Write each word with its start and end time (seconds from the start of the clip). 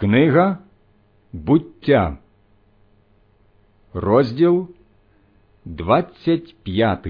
Книга 0.00 0.58
буття, 1.32 2.18
розділ 3.92 4.68
25 5.64 7.08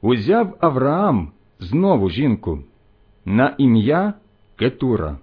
Узяв 0.00 0.56
Авраам 0.60 1.32
знову 1.58 2.10
жінку 2.10 2.58
на 3.24 3.54
ім'я 3.58 4.14
Кетура. 4.56 5.18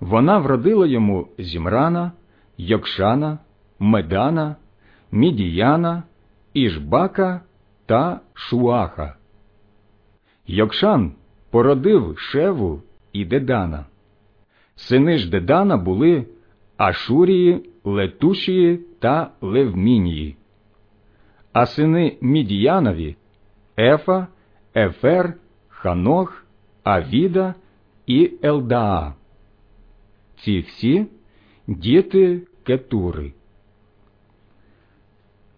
Вона 0.00 0.38
вродила 0.38 0.86
йому 0.86 1.28
Зімрана, 1.38 2.12
Йокшана, 2.58 3.38
Медана, 3.78 4.56
Мідіяна, 5.12 6.02
Ішбака 6.54 7.40
та 7.86 8.20
Шуаха. 8.34 9.19
Йокшан 10.52 11.12
породив 11.50 12.18
Шеву 12.18 12.82
і 13.12 13.24
Дедана. 13.24 13.84
Сини 14.76 15.18
ж 15.18 15.30
Дедана 15.30 15.76
були 15.76 16.26
Ашурії, 16.76 17.70
Летушії 17.84 18.76
та 18.98 19.30
Левмінії. 19.40 20.36
А 21.52 21.66
сини 21.66 22.16
Мідіянові 22.20 23.16
Ефа, 23.78 24.26
Ефер, 24.76 25.34
Ханох, 25.68 26.44
Авіда 26.84 27.54
і 28.06 28.32
Елдаа. 28.44 29.14
Ці 30.36 30.60
всі 30.60 31.06
діти 31.66 32.42
Кетури. 32.62 33.32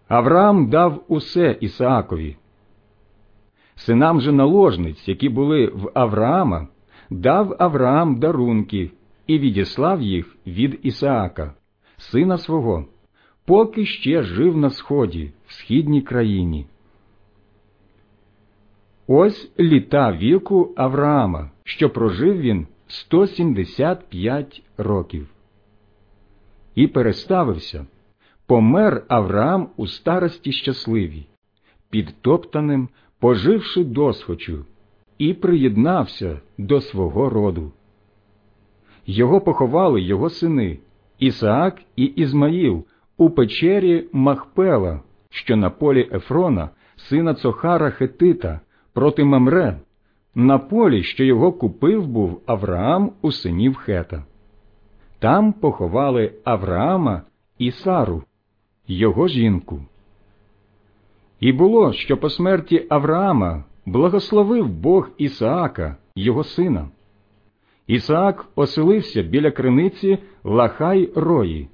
Авраам 0.09 0.71
дав 0.71 1.05
усе 1.09 1.57
Ісаакові. 1.61 2.37
Синам 3.87 4.21
же 4.21 4.33
наложниць, 4.33 5.09
які 5.09 5.29
були 5.29 5.67
в 5.67 5.91
Авраама, 5.95 6.69
дав 7.11 7.57
Авраам 7.59 8.21
дарунки 8.21 8.91
і 9.27 9.39
відіслав 9.39 10.03
їх 10.03 10.37
від 10.47 10.81
Ісаака, 10.83 11.55
сина 11.97 12.39
свого, 12.39 12.87
поки 13.45 13.87
ще 13.87 14.23
жив 14.23 14.57
на 14.57 14.71
сході, 14.71 15.33
в 15.47 15.53
східній 15.53 16.03
країні. 16.03 16.67
Ось 19.07 19.53
літа 19.61 20.13
віку 20.13 20.73
Авраама, 20.77 21.51
що 21.65 21.91
прожив 21.91 22.41
він 22.41 22.67
175 22.87 24.63
років. 24.77 25.29
І 26.75 26.87
переставився, 26.87 27.87
помер 28.47 29.05
Авраам 29.09 29.69
у 29.77 29.87
старості 29.87 30.53
щасливій, 30.53 31.27
підтоптаним, 31.91 32.89
поживши 33.23 33.85
досхочу, 33.85 34.65
і 35.19 35.35
приєднався 35.35 36.41
до 36.59 36.81
свого 36.81 37.31
роду. 37.31 37.73
Його 39.07 39.41
поховали 39.41 40.03
його 40.03 40.31
сини 40.31 40.79
Ісаак 41.19 41.83
і 41.97 42.05
Ізмаїл 42.05 42.85
у 43.17 43.31
печері 43.31 44.09
Махпела, 44.13 45.01
що 45.31 45.57
на 45.57 45.71
полі 45.71 46.09
Ефрона, 46.13 46.71
сина 46.97 47.35
Цохара 47.35 47.91
Хетита, 47.91 48.61
проти 48.93 49.25
Мамре, 49.25 49.81
на 50.35 50.59
полі, 50.59 51.03
що 51.03 51.25
його 51.25 51.53
купив 51.53 52.07
був 52.07 52.41
Авраам 52.47 53.13
у 53.21 53.33
синів 53.33 53.75
Хета. 53.77 54.25
Там 55.19 55.53
поховали 55.53 56.33
Авраама 56.45 57.23
і 57.59 57.71
Сару, 57.71 58.23
його 58.87 59.29
жінку. 59.29 59.81
І 61.43 61.53
було, 61.53 61.93
що 61.93 62.17
по 62.17 62.31
смерті 62.31 62.87
Авраама 62.89 63.65
благословив 63.87 64.69
Бог 64.69 65.11
Ісаака, 65.19 65.97
його 66.17 66.45
сина. 66.45 66.89
Ісаак 67.87 68.47
оселився 68.55 69.23
біля 69.23 69.51
криниці 69.51 70.19
Лахай 70.45 71.11
Рої. 71.17 71.69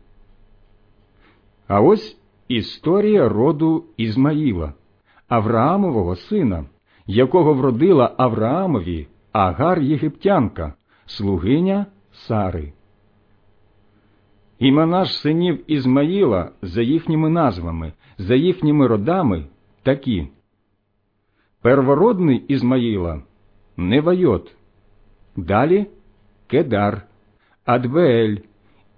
А 1.66 1.80
ось 1.80 2.16
історія 2.48 3.28
роду 3.28 3.84
Ізмаїла, 3.96 4.72
Авраамового 5.28 6.16
сина, 6.16 6.64
якого 7.06 7.54
вродила 7.54 8.14
Авраамові 8.16 9.08
Агар 9.32 9.80
Єгиптянка, 9.80 10.74
слугиня 11.06 11.86
Сари. 12.12 12.72
Імена 14.58 15.04
ж 15.04 15.18
синів 15.20 15.64
Ізмаїла 15.66 16.50
за 16.62 16.82
їхніми 16.82 17.30
назвами, 17.30 17.92
за 18.18 18.34
їхніми 18.34 18.86
родами 18.86 19.44
такі. 19.82 20.28
Первородний 21.62 22.44
Ізмаїла 22.48 23.22
Невайот, 23.76 24.56
далі 25.36 25.86
Кедар, 26.46 27.02
Адвеель, 27.64 28.36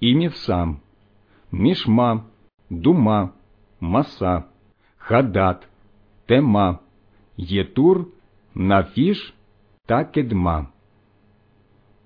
Імівсам, 0.01 0.81
Мішма, 1.53 2.25
Дума, 2.71 3.31
Маса, 3.81 4.45
Хадат, 4.99 5.69
Тема, 6.27 6.79
Єтур, 7.37 8.07
Нафіш 8.55 9.35
та 9.87 10.05
Кедма. 10.05 10.67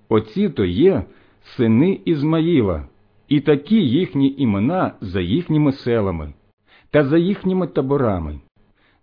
Оці 0.09 0.49
то 0.49 0.65
є 0.65 1.03
сини 1.43 2.01
Ізмаїла, 2.05 2.87
і 3.27 3.41
такі 3.41 3.75
їхні 3.75 4.35
імена 4.37 4.95
за 5.01 5.21
їхніми 5.21 5.71
селами 5.71 6.33
та 6.91 7.03
за 7.03 7.17
їхніми 7.17 7.67
таборами, 7.67 8.39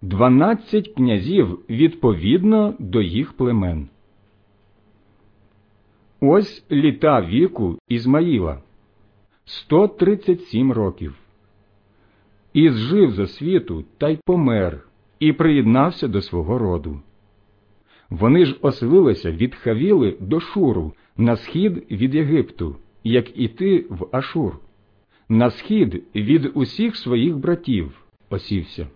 дванадцять 0.02 0.94
князів 0.94 1.58
відповідно 1.70 2.74
до 2.78 3.02
їх 3.02 3.32
племен. 3.32 3.88
Ось 6.20 6.64
літа 6.70 7.20
віку 7.20 7.78
Ізмаїла 7.88 8.62
137 9.44 10.72
років. 10.72 11.14
І 12.52 12.70
зжив 12.70 13.10
за 13.10 13.26
світу 13.26 13.84
та 13.98 14.08
й 14.08 14.18
помер, 14.24 14.86
і 15.18 15.32
приєднався 15.32 16.08
до 16.08 16.22
свого 16.22 16.58
роду. 16.58 17.00
Вони 18.10 18.46
ж 18.46 18.56
оселилися 18.60 19.30
від 19.30 19.54
Хавіли 19.54 20.16
до 20.20 20.40
Шуру 20.40 20.92
на 21.16 21.36
схід 21.36 21.86
від 21.90 22.14
Єгипту, 22.14 22.76
як 23.04 23.38
іти 23.38 23.86
в 23.90 24.06
Ашур, 24.12 24.58
на 25.28 25.50
схід 25.50 26.04
від 26.14 26.50
усіх 26.54 26.96
своїх 26.96 27.36
братів 27.36 28.04
осівся. 28.30 28.86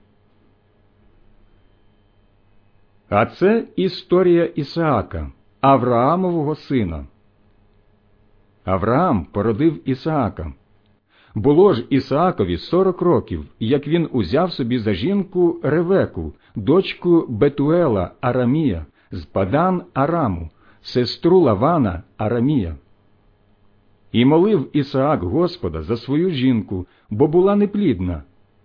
А 3.08 3.26
це 3.26 3.64
історія 3.76 4.44
Ісаака, 4.44 5.30
Авраамового 5.60 6.54
сина. 6.54 7.06
Авраам 8.64 9.24
породив 9.24 9.88
Ісаака. 9.88 10.52
Було 11.34 11.72
ж 11.74 11.84
Ісаакові 11.90 12.56
сорок 12.56 13.02
років, 13.02 13.44
як 13.60 13.88
він 13.88 14.08
узяв 14.12 14.52
собі 14.52 14.78
за 14.78 14.94
жінку 14.94 15.60
Ревеку, 15.62 16.32
дочку 16.54 17.26
Бетуела 17.28 18.10
Арамія, 18.20 18.86
з 19.10 19.24
Падан 19.24 19.82
Араму, 19.94 20.50
сестру 20.82 21.40
Лавана 21.40 22.02
Арамія. 22.16 22.76
І 24.12 24.24
молив 24.24 24.70
Ісаак 24.72 25.22
Господа 25.22 25.82
за 25.82 25.96
свою 25.96 26.30
жінку, 26.30 26.86
бо 27.10 27.26
була 27.26 27.56
неплідна, 27.56 28.22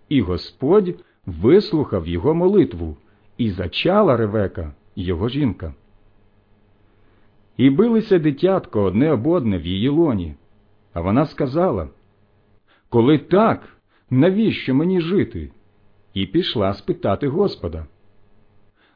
і 0.09 0.21
Господь 0.21 0.95
вислухав 1.25 2.07
його 2.07 2.33
молитву, 2.33 2.97
і 3.41 3.49
зачала 3.49 4.17
Ревека, 4.17 4.73
його 4.95 5.29
жінка. 5.29 5.73
І 7.57 7.69
билися 7.69 8.19
дитятко 8.19 8.81
одне 8.81 9.11
об 9.11 9.27
одне 9.27 9.57
в 9.57 9.65
її 9.65 9.89
лоні. 9.89 10.35
А 10.93 11.01
вона 11.01 11.25
сказала 11.25 11.89
Коли 12.89 13.17
так, 13.17 13.77
навіщо 14.09 14.75
мені 14.75 15.01
жити? 15.01 15.51
І 16.13 16.25
пішла 16.25 16.73
спитати 16.73 17.27
Господа. 17.27 17.85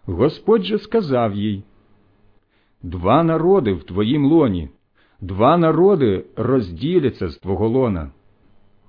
Господь 0.03 0.63
же 0.63 0.79
сказав 0.79 1.35
їй 1.35 1.63
Два 2.83 3.23
народи 3.23 3.73
в 3.73 3.83
твоїм 3.83 4.25
лоні, 4.25 4.69
два 5.21 5.57
народи 5.57 6.25
розділяться 6.35 7.29
з 7.29 7.37
твого 7.37 7.67
лона. 7.67 8.11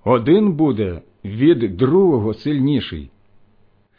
Один 0.04 0.52
буде 0.52 1.02
від 1.24 1.76
другого 1.76 2.34
сильніший, 2.34 3.10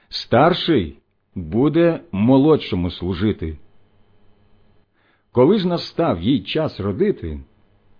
старший 0.10 0.98
буде 1.38 2.00
молодшому 2.12 2.92
служити. 2.92 3.58
Коли 5.32 5.58
ж 5.58 5.68
настав 5.68 6.22
їй 6.22 6.44
час 6.44 6.80
родити, 6.80 7.40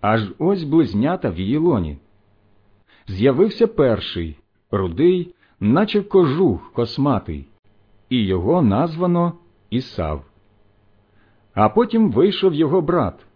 аж 0.00 0.32
ось 0.38 0.64
близнята 0.64 1.30
в 1.30 1.38
її 1.38 1.56
лоні. 1.56 1.98
З'явився 3.06 3.66
перший, 3.66 4.36
рудий, 4.70 5.34
наче 5.60 6.02
кожух 6.02 6.72
косматий, 6.72 7.46
і 8.08 8.26
його 8.26 8.62
названо 8.62 9.32
Ісав. 9.70 10.24
А 11.54 11.68
потім 11.68 12.10
вийшов 12.10 12.54
його 12.54 12.80
брат. 12.80 13.26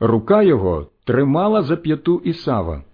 Рука 0.00 0.42
його 0.42 0.86
тримала 1.04 1.62
за 1.62 1.76
п'яту 1.76 2.20
Ісава, 2.24 2.84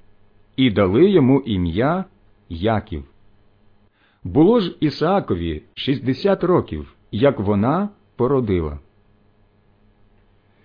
і 0.56 0.70
дали 0.70 1.10
йому 1.10 1.40
ім'я 1.40 2.04
Яків. 2.48 3.04
Було 4.26 4.61
ж 4.61 4.76
Ісаакові 4.81 5.62
шістдесят 5.75 6.44
років, 6.44 6.94
як 7.11 7.40
вона 7.40 7.88
породила. 8.17 8.78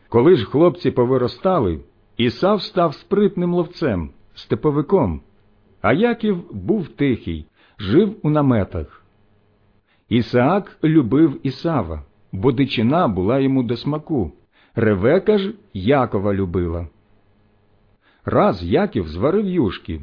Коли 0.09 0.35
ж 0.35 0.45
хлопці 0.45 0.91
повиростали, 0.91 1.79
Ісав 2.17 2.61
став 2.61 2.93
спритним 2.93 3.53
ловцем, 3.53 4.09
степовиком, 4.33 5.21
а 5.81 5.93
Яків 5.93 6.53
був 6.53 6.87
тихий, 6.87 7.45
жив 7.79 8.15
у 8.21 8.29
наметах. 8.29 9.03
Ісаак 10.09 10.77
любив 10.83 11.39
Ісава, 11.43 12.03
бо 12.31 12.51
дичина 12.51 13.07
була 13.07 13.39
йому 13.39 13.63
до 13.63 13.77
смаку. 13.77 14.31
Ревека 14.75 15.37
ж 15.37 15.53
Якова 15.73 16.33
любила. 16.33 16.87
Раз 18.25 18.63
Яків 18.63 19.07
зварив 19.07 19.45
юшки, 19.45 20.01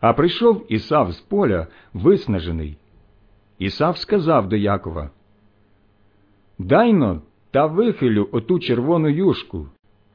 а 0.00 0.12
прийшов 0.12 0.66
Ісав 0.68 1.12
з 1.12 1.20
поля 1.20 1.66
виснажений. 1.92 2.76
Ісав 3.58 3.98
сказав 3.98 4.48
до 4.48 4.56
Якова 4.56 5.10
Дайно 6.58 7.22
та 7.50 7.66
вихилю 7.66 8.28
оту 8.32 8.58
червону 8.58 9.08
юшку, 9.08 9.68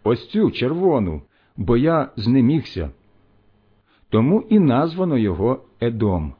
ось 0.04 0.30
цю 0.30 0.52
червону, 0.52 1.22
бо 1.58 1.78
я 1.78 2.10
знемігся. 2.16 2.92
Тому 4.10 4.42
і 4.50 4.60
названо 4.60 5.18
його 5.18 5.64
Едом. 5.82 6.34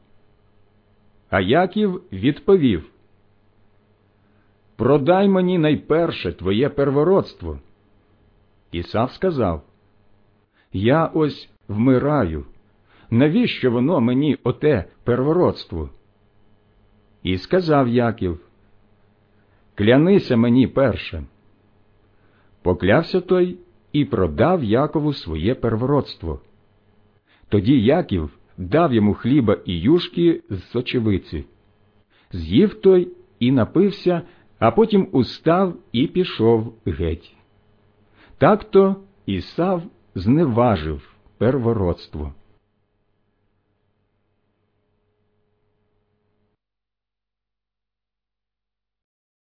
А 1.30 1.40
Яків 1.40 2.02
відповів 2.12 2.84
Продай 4.76 5.28
мені 5.28 5.58
найперше 5.58 6.32
твоє 6.32 6.68
первородство. 6.68 7.58
Ісав 8.72 9.12
сказав 9.12 9.62
Я 10.72 11.06
ось 11.06 11.50
вмираю. 11.68 12.46
Навіщо 13.10 13.70
воно 13.70 14.00
мені 14.00 14.38
оте 14.44 14.84
первородство? 15.04 15.90
І 17.22 17.38
сказав 17.38 17.88
Яків 17.88 18.40
Клянися 19.74 20.36
мені 20.36 20.66
перше. 20.66 21.24
Поклявся 22.62 23.20
той 23.20 23.58
і 23.92 24.04
продав 24.04 24.64
Якову 24.64 25.12
своє 25.12 25.54
первородство. 25.54 26.40
Тоді 27.48 27.82
Яків 27.82 28.30
дав 28.58 28.94
йому 28.94 29.14
хліба 29.14 29.56
і 29.64 29.80
юшки 29.80 30.42
з 30.50 30.64
сочевиці. 30.64 31.44
З'їв 32.32 32.74
той 32.74 33.08
і 33.38 33.52
напився, 33.52 34.22
а 34.58 34.70
потім 34.70 35.08
устав 35.12 35.74
і 35.92 36.06
пішов 36.06 36.74
геть. 36.86 37.34
Так 38.38 38.64
то 38.64 38.96
Ісав 39.26 39.82
зневажив 40.14 41.14
первородство. 41.38 42.34